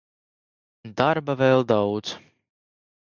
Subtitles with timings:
[1.01, 2.17] Darba vēl daudz.